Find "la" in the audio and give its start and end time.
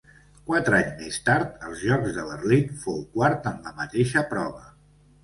3.67-3.75